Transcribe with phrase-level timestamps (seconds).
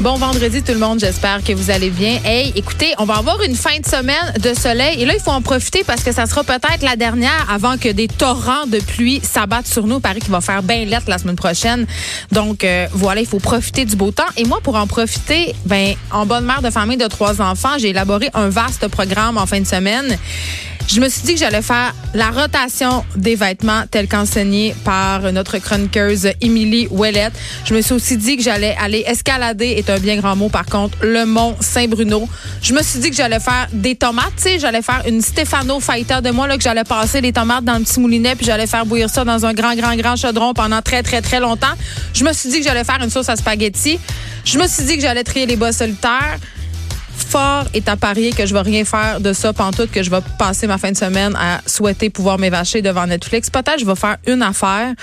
[0.00, 2.20] Bon vendredi tout le monde, j'espère que vous allez bien.
[2.24, 5.30] Hey, écoutez, on va avoir une fin de semaine de soleil et là il faut
[5.30, 9.20] en profiter parce que ça sera peut-être la dernière avant que des torrents de pluie
[9.22, 10.00] s'abattent sur nous.
[10.00, 11.86] Paris qu'il va faire bien lettre la semaine prochaine.
[12.32, 15.94] Donc euh, voilà, il faut profiter du beau temps et moi pour en profiter, ben
[16.10, 19.60] en bonne mère de famille de trois enfants, j'ai élaboré un vaste programme en fin
[19.60, 20.16] de semaine.
[20.92, 25.58] Je me suis dit que j'allais faire la rotation des vêtements tel qu'enseigné par notre
[25.58, 27.32] chroniqueuse Émilie Ouellette.
[27.64, 30.66] Je me suis aussi dit que j'allais aller escalader, est un bien grand mot par
[30.66, 32.28] contre, le mont Saint-Bruno.
[32.60, 35.78] Je me suis dit que j'allais faire des tomates, tu sais, j'allais faire une Stefano
[35.78, 38.66] Fighter de moi, là, que j'allais passer les tomates dans le petit moulinet, puis j'allais
[38.66, 41.74] faire bouillir ça dans un grand, grand, grand chaudron pendant très, très, très longtemps.
[42.12, 44.00] Je me suis dit que j'allais faire une sauce à spaghetti.
[44.44, 46.40] Je me suis dit que j'allais trier les bas solitaires
[47.28, 50.20] fort est à parier que je vais rien faire de ça pantoute, que je vais
[50.38, 53.50] passer ma fin de semaine à souhaiter pouvoir m'évacher devant Netflix.
[53.50, 54.94] Peut-être je vais faire une affaire,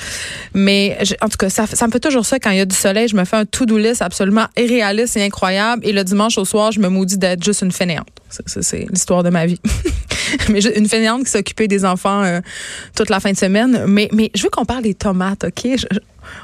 [0.54, 3.08] mais en tout cas, ça, me fait toujours ça quand il y a du soleil.
[3.08, 5.86] Je me fais un to-do list absolument irréaliste et incroyable.
[5.86, 8.08] Et le dimanche au soir, je me maudis d'être juste une fainéante.
[8.30, 9.60] C'est l'histoire de ma vie.
[10.50, 12.42] mais une fainéante qui s'occupait des enfants euh,
[12.96, 13.86] toute la fin de semaine.
[13.88, 15.68] Mais, mais je veux qu'on parle des tomates, OK?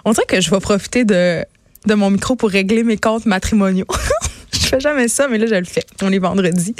[0.05, 1.43] on dirait que je vais profiter de,
[1.85, 3.87] de mon micro pour régler mes comptes matrimoniaux.
[4.63, 5.83] je fais jamais ça, mais là, je le fais.
[6.01, 6.75] On est vendredi.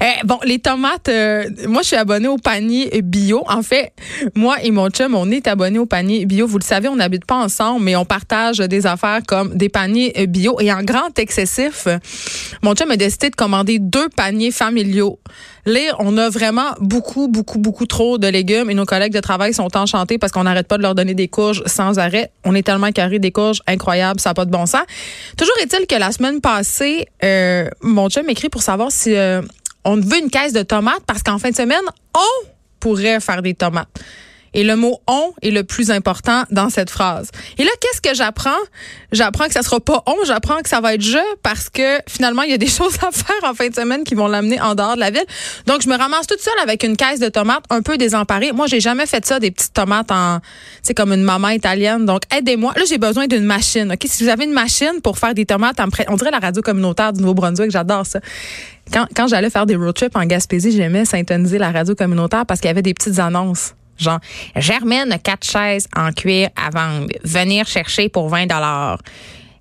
[0.00, 3.44] Euh, bon, les tomates, euh, moi, je suis abonnée au panier bio.
[3.48, 3.92] En fait,
[4.34, 6.46] moi et mon chum, on est abonnés au panier bio.
[6.46, 10.26] Vous le savez, on n'habite pas ensemble, mais on partage des affaires comme des paniers
[10.26, 10.58] bio.
[10.60, 11.86] Et en grand excessif,
[12.62, 15.18] mon chum a décidé de commander deux paniers familiaux.
[15.64, 19.54] Là, on a vraiment beaucoup, beaucoup, beaucoup trop de légumes et nos collègues de travail
[19.54, 22.32] sont enchantés parce qu'on n'arrête pas de leur donner des courges sans arrêt.
[22.44, 24.82] On est tellement carré des courges incroyables, ça n'a pas de bon sens.
[25.36, 29.40] Toujours est-il que la semaine passée, euh, mon chum m'écrit pour savoir si euh,
[29.84, 32.46] on veut une caisse de tomates parce qu'en fin de semaine, on
[32.80, 33.88] pourrait faire des tomates.
[34.54, 37.30] Et le mot on est le plus important dans cette phrase.
[37.58, 38.50] Et là, qu'est-ce que j'apprends?
[39.12, 42.42] J'apprends que ça sera pas on, j'apprends que ça va être je parce que finalement,
[42.42, 44.74] il y a des choses à faire en fin de semaine qui vont l'amener en
[44.74, 45.24] dehors de la ville.
[45.66, 48.52] Donc, je me ramasse toute seule avec une caisse de tomates un peu désemparée.
[48.52, 50.40] Moi, j'ai jamais fait ça, des petites tomates en,
[50.82, 52.04] c'est comme une maman italienne.
[52.04, 52.72] Donc, aidez-moi.
[52.76, 53.92] Là, j'ai besoin d'une machine.
[53.92, 54.04] OK?
[54.04, 57.20] Si vous avez une machine pour faire des tomates, on dirait la radio communautaire du
[57.20, 58.20] Nouveau-Brunswick, j'adore ça.
[58.92, 62.60] Quand, quand j'allais faire des road trips en Gaspésie, j'aimais syntoniser la radio communautaire parce
[62.60, 63.74] qu'il y avait des petites annonces.
[63.98, 64.18] Genre,
[64.56, 67.08] Germaine quatre chaises en cuir à vendre.
[67.24, 68.98] Venir chercher pour 20 dollars.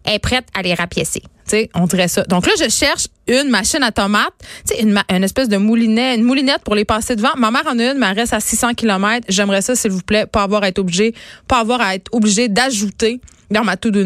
[0.03, 1.21] Est prête à les rapiécer.
[1.45, 2.23] sais, on dirait ça.
[2.23, 4.33] Donc là, je cherche une machine à tomates,
[4.79, 7.29] une, une espèce de moulinet, une moulinette pour les passer devant.
[7.37, 9.27] Ma mère en a une, mais elle reste à 600 km.
[9.29, 11.13] J'aimerais ça, s'il vous plaît, pas avoir à être obligé,
[11.47, 13.21] pas avoir à être obligé d'ajouter
[13.51, 14.03] dans ma to-do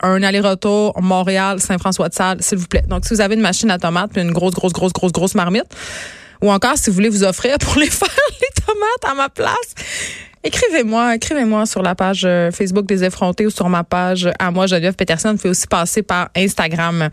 [0.00, 2.84] un aller-retour Montréal, Saint-François-de-Salle, s'il vous plaît.
[2.88, 5.66] Donc, si vous avez une machine à tomates, une grosse, grosse, grosse, grosse, grosse marmite,
[6.42, 8.08] ou encore si vous voulez vous offrir pour les faire
[8.40, 9.74] les tomates à ma place.
[10.44, 14.66] Écrivez-moi, écrivez-moi sur la page euh, Facebook des effrontés ou sur ma page à moi,
[14.66, 15.32] Geneviève Peterson.
[15.32, 17.08] Vous pouvez aussi passer par Instagram.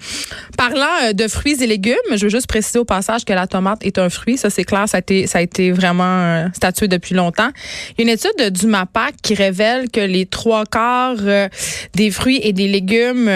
[0.58, 3.84] Parlant euh, de fruits et légumes, je veux juste préciser au passage que la tomate
[3.84, 4.38] est un fruit.
[4.38, 4.88] Ça, c'est clair.
[4.88, 7.50] Ça a été, ça a été vraiment euh, statué depuis longtemps.
[7.98, 11.50] Il y a une étude du MAPAC qui révèle que les trois quarts
[11.96, 13.28] des fruits et des légumes,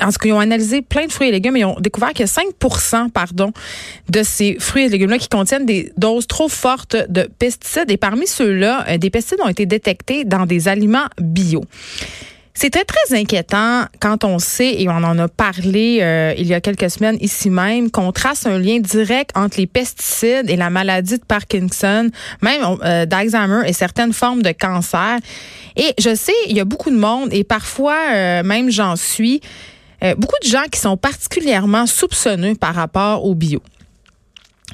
[0.00, 2.46] en ce qu'ils ont analysé plein de fruits et légumes, ils ont découvert que 5
[3.12, 3.52] pardon,
[4.08, 7.90] de ces fruits et légumes-là qui contiennent des doses trop fortes de pesticides.
[7.90, 11.64] Et parmi ceux-là, euh, des pesticides ont été détectés dans des aliments bio.
[12.52, 16.52] C'est très, très inquiétant quand on sait, et on en a parlé euh, il y
[16.52, 20.68] a quelques semaines ici même, qu'on trace un lien direct entre les pesticides et la
[20.68, 22.10] maladie de Parkinson,
[22.42, 25.18] même euh, d'Alzheimer et certaines formes de cancer.
[25.76, 29.40] Et je sais, il y a beaucoup de monde, et parfois, même j'en suis,
[30.16, 33.62] beaucoup de gens qui sont particulièrement soupçonneux par rapport au bio.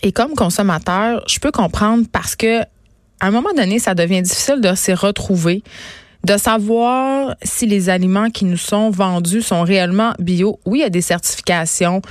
[0.03, 2.63] Et comme consommateur, je peux comprendre parce que
[3.21, 5.63] à un moment donné, ça devient difficile de s'y retrouver,
[6.25, 10.59] de savoir si les aliments qui nous sont vendus sont réellement bio.
[10.67, 12.03] Oui, il y a des certifications.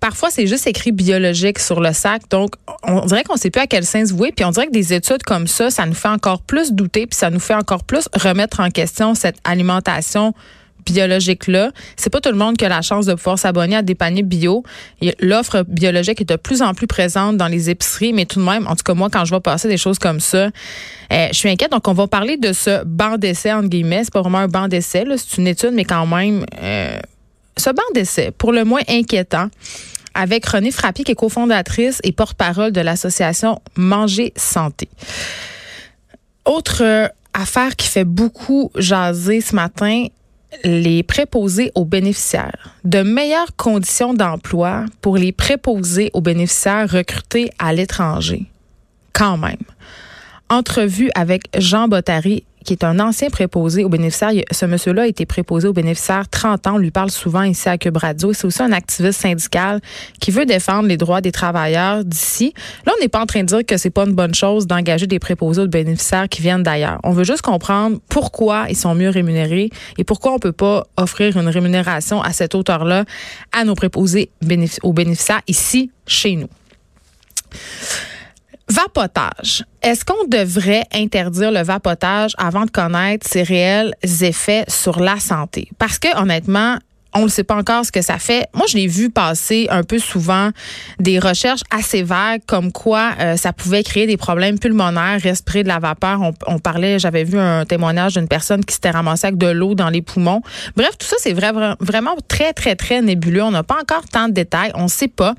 [0.00, 2.22] Parfois, c'est juste écrit biologique sur le sac.
[2.30, 4.32] Donc, on dirait qu'on ne sait plus à quel sens vouer.
[4.32, 7.16] Puis on dirait que des études comme ça, ça nous fait encore plus douter, puis
[7.16, 10.34] ça nous fait encore plus remettre en question cette alimentation
[10.84, 11.72] biologique-là.
[11.96, 14.22] C'est pas tout le monde qui a la chance de pouvoir s'abonner à des paniers
[14.22, 14.62] bio.
[15.20, 18.66] L'offre biologique est de plus en plus présente dans les épiceries, mais tout de même,
[18.66, 20.50] en tout cas, moi, quand je vois passer des choses comme ça,
[21.12, 21.72] euh, je suis inquiète.
[21.72, 24.04] Donc, on va parler de ce banc d'essai, entre guillemets.
[24.04, 26.98] C'est pas vraiment un banc d'essai, c'est une étude, mais quand même, euh,
[27.56, 29.48] ce banc d'essai, pour le moins inquiétant,
[30.14, 34.88] avec Renée Frappier, qui est cofondatrice et porte-parole de l'association Manger Santé.
[36.44, 40.06] Autre affaire qui fait beaucoup jaser ce matin,
[40.64, 42.74] les préposés aux bénéficiaires.
[42.84, 48.46] De meilleures conditions d'emploi pour les préposés aux bénéficiaires recrutés à l'étranger.
[49.12, 49.56] Quand même.
[50.48, 54.32] Entrevue avec Jean Bottary, qui est un ancien préposé aux bénéficiaires.
[54.50, 56.74] Ce monsieur-là a été préposé aux bénéficiaires 30 ans.
[56.74, 57.98] On lui parle souvent ici à Cube.
[58.32, 59.80] C'est aussi un activiste syndical
[60.20, 62.54] qui veut défendre les droits des travailleurs d'ici.
[62.86, 65.06] Là, on n'est pas en train de dire que c'est pas une bonne chose d'engager
[65.06, 66.98] des préposés aux bénéficiaires qui viennent d'ailleurs.
[67.04, 71.36] On veut juste comprendre pourquoi ils sont mieux rémunérés et pourquoi on peut pas offrir
[71.36, 73.04] une rémunération à cette hauteur-là
[73.52, 74.30] à nos préposés
[74.82, 76.48] aux bénéficiaires ici, chez nous.
[78.72, 79.66] Vapotage.
[79.82, 85.68] Est-ce qu'on devrait interdire le vapotage avant de connaître ses réels effets sur la santé?
[85.78, 86.78] Parce que honnêtement,
[87.14, 88.46] on ne sait pas encore ce que ça fait.
[88.54, 90.50] Moi, je l'ai vu passer un peu souvent
[90.98, 95.68] des recherches assez vagues comme quoi euh, ça pouvait créer des problèmes pulmonaires, respirer de
[95.68, 96.20] la vapeur.
[96.46, 99.90] On, parlait, j'avais vu un témoignage d'une personne qui s'était ramassée avec de l'eau dans
[99.90, 100.42] les poumons.
[100.76, 103.42] Bref, tout ça, c'est vrai, vraiment très, très, très nébuleux.
[103.42, 104.72] On n'a pas encore tant de détails.
[104.74, 105.34] On ne sait pas.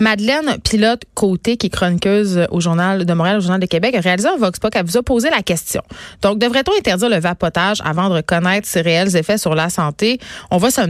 [0.00, 4.00] Madeleine Pilote Côté, qui est chroniqueuse au Journal de Montréal, au Journal de Québec, a
[4.00, 4.58] réalisé un Vox.
[4.74, 5.82] Elle vous a posé la question.
[6.22, 10.18] Donc, devrait-on interdire le vapotage avant de reconnaître ses réels effets sur la santé?
[10.50, 10.80] On va se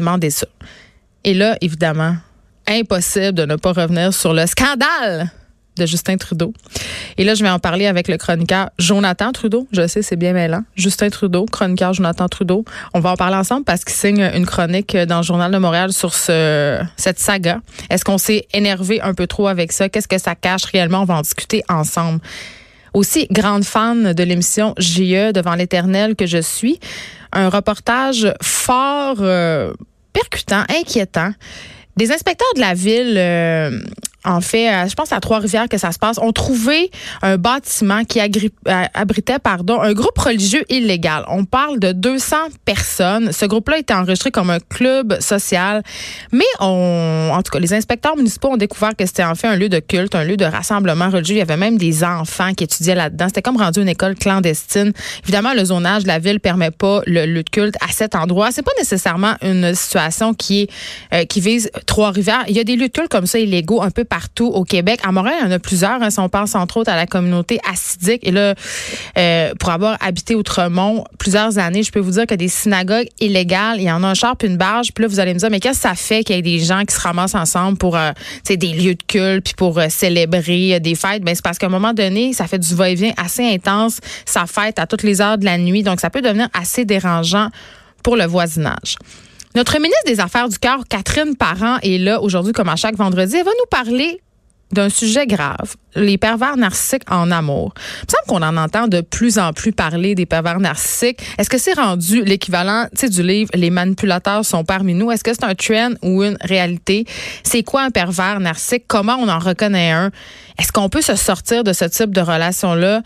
[1.25, 2.17] Et là, évidemment,
[2.67, 5.31] impossible de ne pas revenir sur le scandale
[5.77, 6.53] de Justin Trudeau.
[7.19, 9.69] Et là, je vais en parler avec le chroniqueur Jonathan Trudeau.
[9.73, 10.63] Je sais, c'est bien mêlant.
[10.75, 12.65] Justin Trudeau, chroniqueur Jonathan Trudeau.
[12.95, 15.93] On va en parler ensemble parce qu'il signe une chronique dans le Journal de Montréal
[15.93, 17.61] sur ce, cette saga.
[17.91, 19.89] Est-ce qu'on s'est énervé un peu trop avec ça?
[19.89, 21.03] Qu'est-ce que ça cache réellement?
[21.03, 22.21] On va en discuter ensemble.
[22.95, 26.81] Aussi, grande fan de l'émission JE devant l'éternel que je suis.
[27.33, 29.17] Un reportage fort...
[29.21, 29.75] Euh,
[30.17, 31.33] percutant, inquiétant.
[31.97, 33.81] Des inspecteurs de la ville euh,
[34.27, 36.91] en fait, euh, je pense à Trois-Rivières que ça se passe, ont trouvé
[37.23, 41.25] un bâtiment qui euh, abritait pardon, un groupe religieux illégal.
[41.29, 43.31] On parle de 200 personnes.
[43.33, 45.85] Ce groupe-là était enregistré comme un club social,
[46.33, 49.55] mais on, en tout cas, les inspecteurs municipaux ont découvert que c'était en fait un
[49.55, 51.37] lieu de culte, un lieu de rassemblement religieux.
[51.37, 53.27] Il y avait même des enfants qui étudiaient là-dedans.
[53.29, 54.93] C'était comme rendu une école clandestine.
[55.23, 58.51] Évidemment, le zonage de la ville permet pas le lieu de culte à cet endroit.
[58.51, 60.69] C'est pas nécessairement une situation qui
[61.15, 62.45] euh, qui vise Trois-Rivières.
[62.49, 64.65] Il y a des lieux de culte comme ça illégaux un peu partout partout au
[64.65, 65.01] Québec.
[65.03, 66.03] À Montréal, il y en a plusieurs.
[66.03, 68.27] Hein, si on pense entre autres à la communauté assidique.
[68.27, 68.55] Et là,
[69.19, 73.77] euh, pour avoir habité Outremont plusieurs années, je peux vous dire que des synagogues illégales,
[73.79, 74.93] il y en a un char puis une barge.
[74.95, 76.61] Puis là, vous allez me dire, mais qu'est-ce que ça fait qu'il y ait des
[76.61, 78.13] gens qui se ramassent ensemble pour euh,
[78.49, 81.23] des lieux de culte puis pour euh, célébrer des fêtes?
[81.23, 84.01] Ben, c'est parce qu'à un moment donné, ça fait du va-et-vient assez intense.
[84.25, 85.83] Ça fête à toutes les heures de la nuit.
[85.83, 87.51] Donc, ça peut devenir assez dérangeant
[88.03, 88.97] pour le voisinage.
[89.57, 93.37] Notre ministre des Affaires du Cœur, Catherine Parent, est là aujourd'hui comme à chaque vendredi.
[93.37, 94.21] Elle va nous parler
[94.71, 97.73] d'un sujet grave, les pervers narcissiques en amour.
[97.75, 101.23] Il me semble qu'on en entend de plus en plus parler des pervers narcissiques.
[101.39, 105.11] Est-ce que c'est rendu l'équivalent du livre Les manipulateurs sont parmi nous?
[105.11, 107.07] Est-ce que c'est un trend ou une réalité?
[107.43, 108.85] C'est quoi un pervers narcissique?
[108.87, 110.11] Comment on en reconnaît un?
[110.59, 113.01] Est-ce qu'on peut se sortir de ce type de relation-là?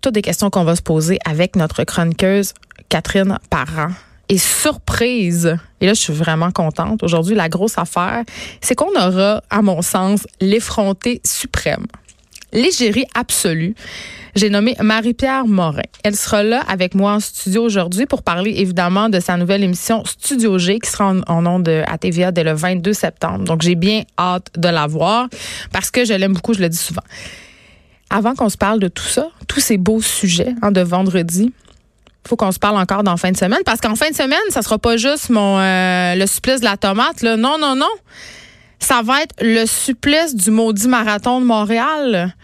[0.00, 2.54] Toutes des questions qu'on va se poser avec notre chroniqueuse
[2.88, 3.90] Catherine Parent
[4.30, 8.22] et surprise, et là je suis vraiment contente, aujourd'hui la grosse affaire,
[8.60, 11.86] c'est qu'on aura, à mon sens, l'effronté suprême.
[12.52, 13.74] L'égérie absolue.
[14.36, 15.82] J'ai nommé Marie-Pierre Morin.
[16.04, 20.04] Elle sera là avec moi en studio aujourd'hui pour parler évidemment de sa nouvelle émission
[20.04, 23.44] Studio G qui sera en, nom de à TVA dès le 22 septembre.
[23.44, 25.28] Donc j'ai bien hâte de la voir
[25.72, 27.02] parce que je l'aime beaucoup, je le dis souvent.
[28.10, 31.52] Avant qu'on se parle de tout ça, tous ces beaux sujets hein, de vendredi,
[32.26, 34.62] faut qu'on se parle encore dans fin de semaine parce qu'en fin de semaine, ça
[34.62, 37.22] sera pas juste mon euh, le supplice de la tomate.
[37.22, 37.90] Non non non.
[38.78, 42.34] Ça va être le supplice du maudit marathon de Montréal.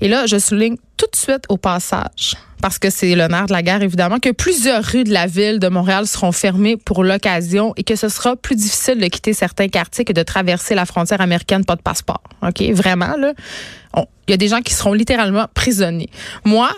[0.00, 3.52] Et là, je souligne tout de suite au passage parce que c'est le nerf de
[3.52, 7.74] la guerre, évidemment, que plusieurs rues de la ville de Montréal seront fermées pour l'occasion
[7.76, 11.20] et que ce sera plus difficile de quitter certains quartiers que de traverser la frontière
[11.20, 12.22] américaine pas de passeport.
[12.42, 12.62] OK?
[12.72, 13.34] Vraiment, là.
[14.26, 16.08] Il y a des gens qui seront littéralement prisonniers.
[16.46, 16.70] Moi,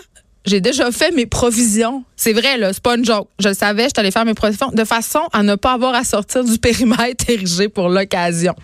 [0.47, 2.03] j'ai déjà fait mes provisions.
[2.15, 3.27] C'est vrai, là, c'est pas une joke.
[3.37, 6.03] Je le savais, je t'allais faire mes provisions de façon à ne pas avoir à
[6.03, 8.55] sortir du périmètre érigé pour l'occasion.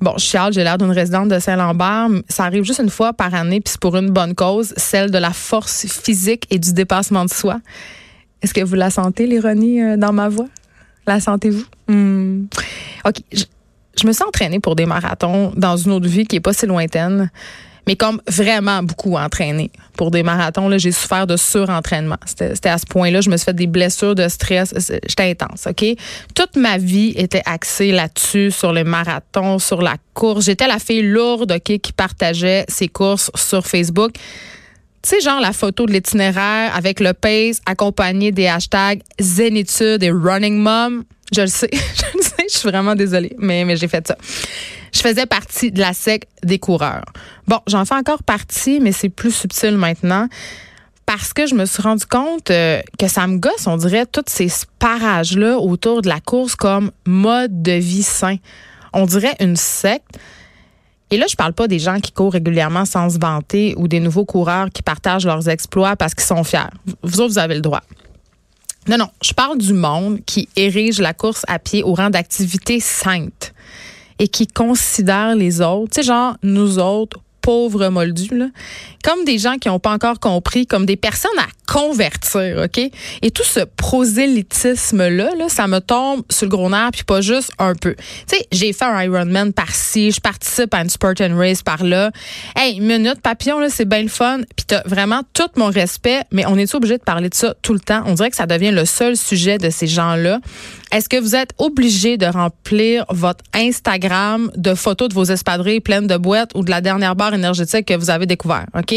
[0.00, 2.08] Bon, Charles, j'ai l'air d'une résidente de Saint-Lambert.
[2.28, 5.16] Ça arrive juste une fois par année, puis c'est pour une bonne cause, celle de
[5.16, 7.60] la force physique et du dépassement de soi.
[8.42, 10.48] Est-ce que vous la sentez, l'ironie euh, dans ma voix?
[11.06, 11.64] La sentez-vous?
[11.88, 12.44] Hmm.
[13.06, 13.16] OK.
[13.32, 13.44] Je,
[13.98, 16.66] je me suis entraînée pour des marathons dans une autre vie qui est pas si
[16.66, 17.30] lointaine
[17.86, 19.70] mais comme vraiment beaucoup entraîné.
[19.96, 22.18] Pour des marathons, là, j'ai souffert de surentraînement.
[22.26, 24.74] C'était à ce point-là, je me suis fait des blessures de stress.
[25.06, 25.84] J'étais intense, OK?
[26.34, 30.46] Toute ma vie était axée là-dessus, sur les marathons, sur la course.
[30.46, 34.12] J'étais la fille lourde, OK, qui partageait ses courses sur Facebook.
[35.02, 40.10] Tu sais, genre la photo de l'itinéraire avec le pace accompagné des hashtags Zénitude et
[40.10, 41.04] Running Mom.
[41.34, 44.16] Je le sais, je le sais, je suis vraiment désolée, mais, j'ai fait ça.
[44.92, 47.04] Je faisais partie de la sec des coureurs.
[47.48, 50.28] Bon, j'en fais encore partie, mais c'est plus subtil maintenant
[51.06, 54.22] parce que je me suis rendu compte euh, que ça me gosse, on dirait, tous
[54.26, 54.48] ces
[54.78, 58.36] parages-là autour de la course comme mode de vie sain.
[58.92, 60.18] On dirait une secte.
[61.10, 64.00] Et là, je parle pas des gens qui courent régulièrement sans se vanter ou des
[64.00, 66.70] nouveaux coureurs qui partagent leurs exploits parce qu'ils sont fiers.
[67.02, 67.82] Vous autres, vous avez le droit.
[68.86, 72.80] Non, non, je parle du monde qui érige la course à pied au rang d'activité
[72.80, 73.54] sainte
[74.18, 78.46] et qui considère les autres, tu sais, genre nous autres, pauvres moldus, là,
[79.04, 82.78] comme des gens qui n'ont pas encore compris, comme des personnes à convertir, OK?
[83.20, 87.52] Et tout ce prosélytisme-là, là, ça me tombe sur le gros nerf, puis pas juste
[87.58, 87.94] un peu.
[87.94, 92.12] Tu sais, j'ai fait un Ironman par-ci, je participe à une Spartan Race par-là.
[92.56, 96.46] Hey, minute, papillon, là, c'est bien le fun, puis t'as vraiment tout mon respect, mais
[96.46, 98.02] on est obligé de parler de ça tout le temps?
[98.06, 100.40] On dirait que ça devient le seul sujet de ces gens-là.
[100.92, 106.06] Est-ce que vous êtes obligé de remplir votre Instagram de photos de vos espadrilles pleines
[106.06, 108.94] de boîtes ou de la dernière barre énergétique que vous avez découvert, OK?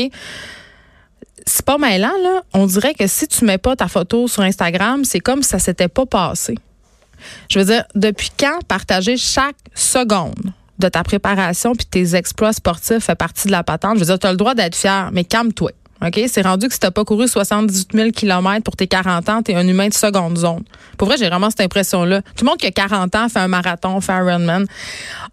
[1.45, 2.41] C'est pas mêlant, là.
[2.53, 5.59] On dirait que si tu mets pas ta photo sur Instagram, c'est comme si ça
[5.59, 6.55] s'était pas passé.
[7.49, 13.05] Je veux dire, depuis quand partager chaque seconde de ta préparation puis tes exploits sportifs
[13.05, 13.95] fait partie de la patente?
[13.95, 15.71] Je veux dire, tu as le droit d'être fier, mais calme-toi.
[16.05, 16.19] OK?
[16.27, 19.55] C'est rendu que si t'as pas couru 78 000 km pour tes 40 ans, t'es
[19.55, 20.63] un humain de seconde zone.
[20.97, 22.21] Pour vrai, j'ai vraiment cette impression-là.
[22.21, 24.65] Tout le monde qui a 40 ans fait un marathon, fait un runman.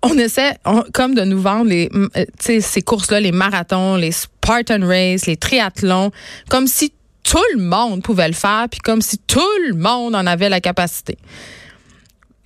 [0.03, 0.57] On essaie,
[0.93, 6.11] comme de nous vendre les, euh, ces courses-là, les marathons, les Spartan Race, les triathlons,
[6.49, 6.93] comme si
[7.23, 10.61] tout le monde pouvait le faire, puis comme si tout le monde en avait la
[10.61, 11.19] capacité.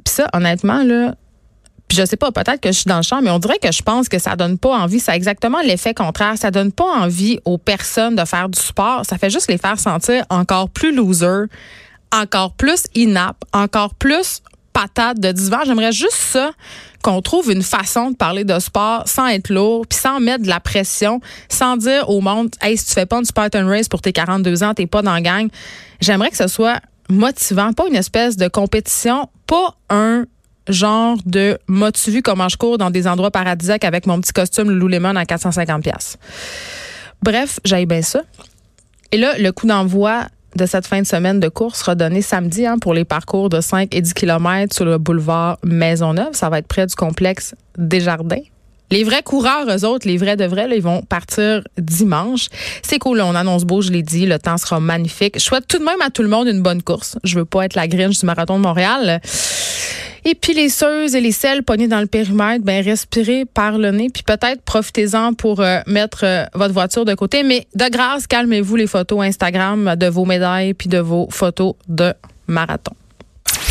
[0.05, 1.15] Puis ça, honnêtement, là,
[1.99, 3.83] je sais pas, peut-être que je suis dans le champ, mais on dirait que je
[3.83, 5.01] pense que ça donne pas envie.
[5.01, 6.35] C'est exactement l'effet contraire.
[6.37, 9.03] Ça donne pas envie aux personnes de faire du sport.
[9.05, 11.47] Ça fait juste les faire sentir encore plus loser,
[12.13, 15.59] encore plus inaptes, encore plus patates de divan.
[15.67, 16.53] J'aimerais juste ça
[17.03, 20.49] qu'on trouve une façon de parler de sport sans être lourd, puis sans mettre de
[20.49, 24.03] la pression, sans dire au monde, hey, si tu fais pas une Spartan Race pour
[24.03, 25.49] tes 42 ans, t'es pas dans la gang.
[26.01, 30.27] J'aimerais que ce soit motivant, pas une espèce de compétition, pas un
[30.69, 34.71] genre de m'as-tu vu comment je cours dans des endroits paradisiaques avec mon petit costume
[34.71, 36.19] Lululemon à 450 pièces.
[37.23, 38.23] Bref, j'aille bien ça.
[39.13, 42.67] Et là, le coup d'envoi de cette fin de semaine de course sera donné samedi
[42.67, 46.33] hein, pour les parcours de 5 et 10 km sur le boulevard Maisonneuve.
[46.33, 48.43] Ça va être près du complexe Desjardins.
[48.91, 52.49] Les vrais coureurs, eux autres, les vrais de vrais, ils vont partir dimanche.
[52.83, 55.39] C'est cool, on annonce beau, je l'ai dit, le temps sera magnifique.
[55.39, 57.19] Je souhaite tout de même à tout le monde une bonne course.
[57.23, 59.21] Je veux pas être la gringe du marathon de Montréal.
[60.31, 63.91] Et puis les seuses et les sels pognés dans le périmètre, ben respirez par le
[63.93, 67.43] nez, puis peut-être profitez-en pour euh, mettre euh, votre voiture de côté.
[67.43, 72.13] Mais de grâce, calmez-vous les photos Instagram de vos médailles puis de vos photos de
[72.47, 72.93] marathon.